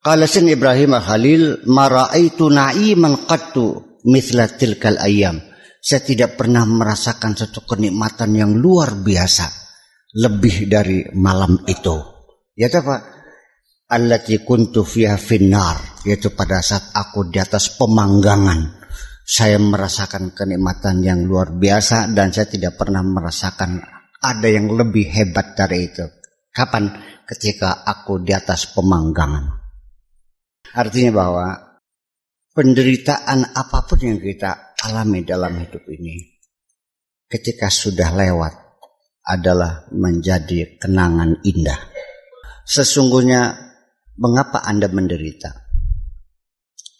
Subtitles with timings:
[0.00, 5.36] Qala sin Ibrahim Khalil maraitu na'iman qattu mithla tilkal ayam.
[5.80, 9.44] Saya tidak pernah merasakan satu kenikmatan yang luar biasa
[10.16, 12.00] lebih dari malam itu.
[12.56, 12.96] Ya apa?
[13.92, 18.80] Allati kuntu fiha finnar yaitu pada saat aku di atas pemanggangan
[19.30, 23.78] saya merasakan kenikmatan yang luar biasa dan saya tidak pernah merasakan
[24.18, 26.02] ada yang lebih hebat dari itu.
[26.50, 26.88] Kapan?
[27.28, 29.59] Ketika aku di atas pemanggangan.
[30.76, 31.46] Artinya bahwa
[32.54, 36.40] penderitaan apa pun yang kita alami dalam hidup ini
[37.30, 38.54] ketika sudah lewat
[39.26, 41.78] adalah menjadi kenangan indah.
[42.66, 43.54] Sesungguhnya
[44.18, 45.50] mengapa Anda menderita?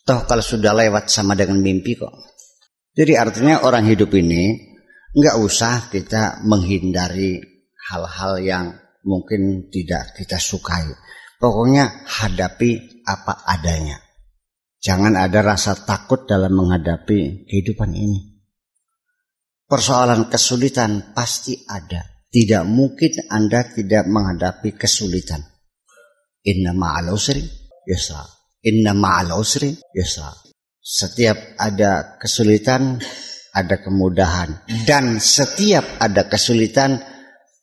[0.07, 2.15] Toh kalau sudah lewat sama dengan mimpi kok.
[2.95, 4.75] Jadi artinya orang hidup ini
[5.15, 7.39] nggak usah kita menghindari
[7.91, 8.65] hal-hal yang
[9.07, 10.87] mungkin tidak kita sukai.
[11.41, 13.97] Pokoknya hadapi apa adanya.
[14.77, 18.45] Jangan ada rasa takut dalam menghadapi kehidupan ini.
[19.65, 22.05] Persoalan kesulitan pasti ada.
[22.29, 25.41] Tidak mungkin Anda tidak menghadapi kesulitan.
[26.45, 27.41] Inna ma'al usri
[27.89, 28.21] yusra.
[28.69, 30.29] Inna ma'al usri yusra.
[30.81, 33.01] Setiap ada kesulitan,
[33.53, 34.69] ada kemudahan.
[34.85, 37.01] Dan setiap ada kesulitan,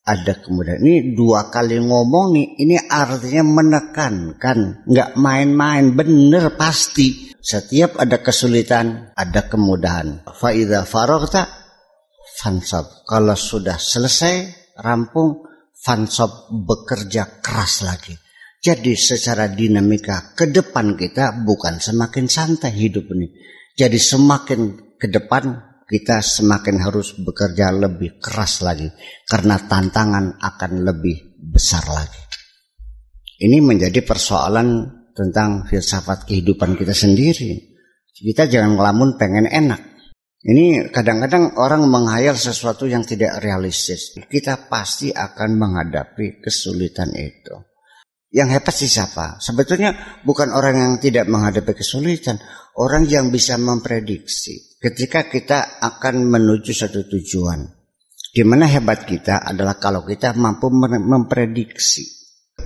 [0.08, 7.36] ada kemudian ini dua kali ngomong nih ini artinya menekankan nggak main-main bener pasti.
[7.44, 10.24] Setiap ada kesulitan ada kemudahan.
[10.32, 11.48] Faida farogta
[12.40, 13.04] fansab.
[13.04, 14.36] Kalau sudah selesai
[14.80, 15.44] rampung
[15.76, 18.16] fansab bekerja keras lagi.
[18.58, 23.28] Jadi secara dinamika ke depan kita bukan semakin santai hidup ini.
[23.78, 24.60] Jadi semakin
[24.98, 28.92] ke depan kita semakin harus bekerja lebih keras lagi
[29.24, 32.20] karena tantangan akan lebih besar lagi.
[33.40, 34.84] Ini menjadi persoalan
[35.16, 37.56] tentang filsafat kehidupan kita sendiri.
[38.12, 39.80] Kita jangan ngelamun pengen enak.
[40.44, 44.12] Ini kadang-kadang orang menghayal sesuatu yang tidak realistis.
[44.28, 47.56] Kita pasti akan menghadapi kesulitan itu.
[48.28, 49.40] Yang hebat sih siapa?
[49.40, 52.36] Sebetulnya bukan orang yang tidak menghadapi kesulitan,
[52.76, 57.66] orang yang bisa memprediksi ketika kita akan menuju satu tujuan.
[58.34, 62.06] Di mana hebat kita adalah kalau kita mampu memprediksi.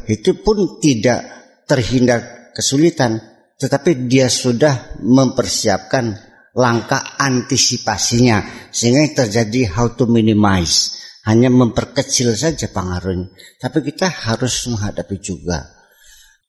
[0.08, 1.24] Itu pun tidak
[1.64, 3.16] terhindar kesulitan,
[3.56, 6.12] tetapi dia sudah mempersiapkan
[6.52, 13.32] langkah antisipasinya sehingga terjadi how to minimize hanya memperkecil saja pengaruhnya.
[13.62, 15.64] Tapi kita harus menghadapi juga.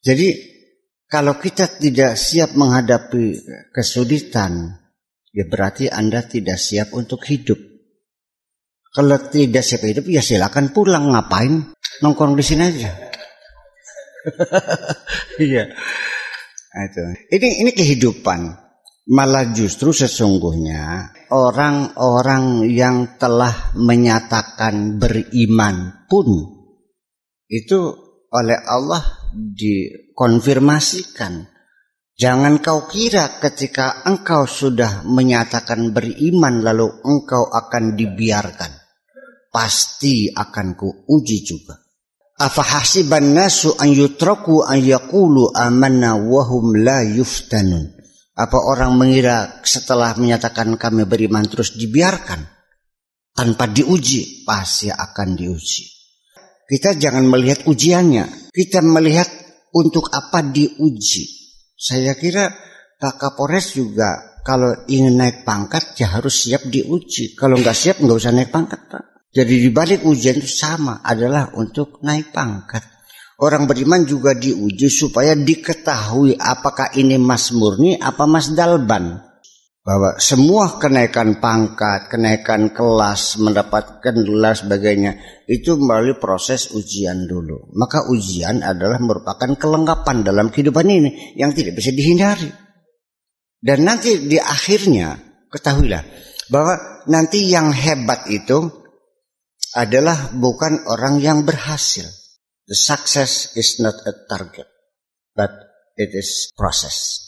[0.02, 0.34] Jadi
[1.06, 3.38] kalau kita tidak siap menghadapi
[3.70, 4.81] kesulitan,
[5.32, 7.58] ya berarti Anda tidak siap untuk hidup.
[8.92, 11.08] Kalau tidak siap hidup, ya silakan pulang.
[11.08, 11.72] Ngapain?
[12.04, 12.92] Nongkrong di sini aja.
[15.42, 15.66] Iya.
[16.72, 17.02] Nah, itu.
[17.34, 18.40] Ini ini kehidupan.
[19.10, 26.30] Malah justru sesungguhnya orang-orang yang telah menyatakan beriman pun
[27.50, 27.80] itu
[28.30, 29.02] oleh Allah
[29.34, 31.50] dikonfirmasikan.
[32.12, 38.72] Jangan kau kira ketika engkau sudah menyatakan beriman lalu engkau akan dibiarkan.
[39.52, 41.76] Pasti akan ku uji juga.
[42.40, 47.92] Afahasiban nasu an yutraku an yakulu amanna wahum la yuftanun.
[48.32, 52.40] Apa orang mengira setelah menyatakan kami beriman terus dibiarkan
[53.36, 54.44] tanpa diuji?
[54.48, 55.84] Pasti akan diuji.
[56.64, 59.28] Kita jangan melihat ujiannya, kita melihat
[59.76, 61.41] untuk apa diuji.
[61.82, 62.46] Saya kira
[62.94, 67.34] Pak Kapolres juga kalau ingin naik pangkat ya harus siap diuji.
[67.34, 69.02] Kalau nggak siap nggak usah naik pangkat Pak.
[69.34, 72.86] Jadi dibalik ujian itu sama adalah untuk naik pangkat.
[73.42, 79.18] Orang beriman juga diuji supaya diketahui apakah ini mas murni apa mas dalban.
[79.82, 85.18] Bahwa semua kenaikan pangkat, kenaikan kelas, mendapatkan gelar sebagainya
[85.50, 87.74] itu melalui proses ujian dulu.
[87.74, 92.46] Maka ujian adalah merupakan kelengkapan dalam kehidupan ini yang tidak bisa dihindari.
[93.58, 95.18] Dan nanti di akhirnya
[95.50, 96.02] ketahuilah
[96.46, 98.70] bahwa nanti yang hebat itu
[99.74, 102.06] adalah bukan orang yang berhasil
[102.68, 104.70] The success is not a target,
[105.34, 105.50] but
[105.98, 107.20] it is process.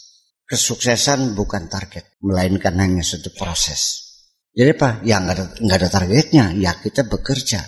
[0.45, 4.05] Kesuksesan bukan target, melainkan hanya satu proses.
[4.53, 5.01] Jadi apa?
[5.01, 6.45] Ya nggak ada, nggak ada targetnya.
[6.55, 7.65] Ya kita bekerja.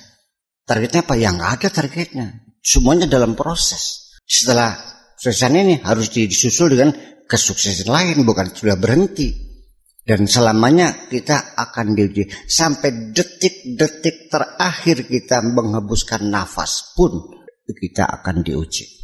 [0.63, 1.18] Targetnya apa?
[1.18, 2.27] Ya nggak ada targetnya.
[2.62, 4.13] Semuanya dalam proses.
[4.24, 4.77] Setelah
[5.18, 6.94] kesuksesan ini harus disusul dengan
[7.25, 9.33] kesuksesan lain, bukan sudah berhenti.
[10.07, 12.31] Dan selamanya kita akan diuji.
[12.47, 17.35] Sampai detik-detik terakhir kita menghembuskan nafas pun
[17.68, 18.95] kita akan diuji.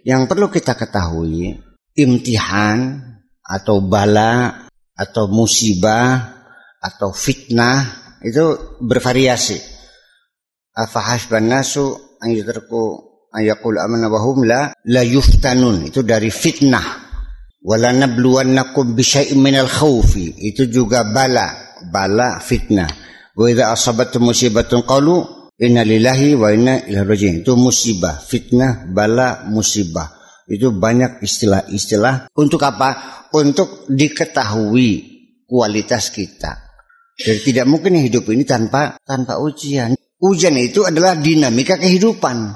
[0.00, 1.60] yang perlu kita ketahui,
[1.92, 3.09] imtihan
[3.50, 4.62] atau bala
[4.94, 6.38] atau musibah
[6.78, 7.82] atau fitnah
[8.22, 9.58] itu bervariasi.
[10.78, 12.82] Afahasban nasu an yutraku
[13.34, 13.74] an yaqul
[14.46, 17.10] la la yuftanun itu dari fitnah.
[17.60, 22.88] Wala nabluwannakum bi syai'in minal khawfi itu juga bala, bala fitnah.
[23.36, 23.76] Wa idza
[24.16, 27.36] musibatun qalu Inna lillahi wa inna ilaihi raji'un.
[27.44, 30.08] Itu musibah, fitnah, bala, musibah.
[30.50, 33.22] Itu banyak istilah-istilah untuk apa?
[33.30, 34.90] Untuk diketahui
[35.46, 36.58] kualitas kita.
[37.14, 39.94] Jadi tidak mungkin hidup ini tanpa tanpa ujian.
[40.18, 42.50] Ujian itu adalah dinamika kehidupan.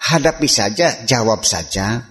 [0.00, 2.06] Hadapi saja, jawab saja.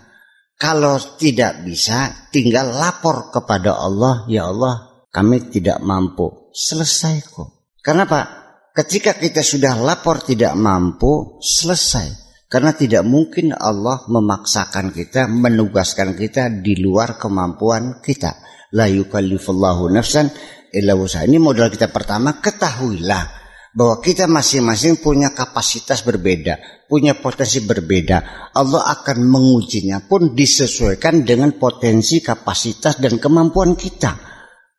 [0.60, 6.52] Kalau tidak bisa, tinggal lapor kepada Allah, ya Allah, kami tidak mampu.
[6.52, 7.80] Selesai kok.
[7.80, 8.28] Kenapa?
[8.76, 12.29] Ketika kita sudah lapor tidak mampu, selesai.
[12.50, 18.42] Karena tidak mungkin Allah memaksakan kita, menugaskan kita di luar kemampuan kita.
[18.74, 20.34] La yukallifullahu nafsan
[20.74, 20.98] illa.
[20.98, 23.38] Ini modal kita pertama, ketahuilah
[23.70, 26.58] bahwa kita masing-masing punya kapasitas berbeda,
[26.90, 28.50] punya potensi berbeda.
[28.58, 34.18] Allah akan mengujinya pun disesuaikan dengan potensi, kapasitas dan kemampuan kita.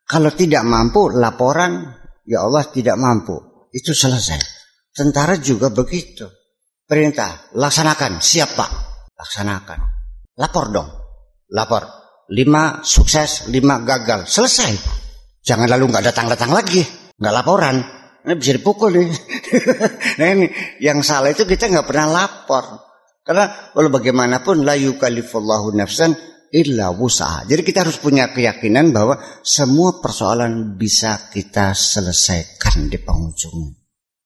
[0.03, 1.87] Kalau tidak mampu, laporan
[2.27, 3.39] ya Allah tidak mampu
[3.71, 4.43] itu selesai.
[4.91, 6.40] Tentara juga begitu.
[6.91, 8.19] Perintah, laksanakan.
[8.19, 8.71] Siap pak,
[9.15, 9.79] laksanakan.
[10.35, 10.89] Lapor dong,
[11.55, 11.87] lapor.
[12.35, 14.27] Lima sukses, lima gagal.
[14.27, 14.75] Selesai.
[15.39, 16.83] Jangan lalu nggak datang-datang lagi,
[17.15, 17.79] nggak laporan.
[18.27, 19.07] Ini bisa dipukul nih.
[20.19, 20.51] nah ini
[20.83, 22.83] yang salah itu kita nggak pernah lapor.
[23.23, 26.11] Karena walau bagaimanapun la yukallifullahu nafsan
[26.51, 27.47] illa wusaha.
[27.47, 29.15] Jadi kita harus punya keyakinan bahwa
[29.47, 33.80] semua persoalan bisa kita selesaikan di penghujungnya.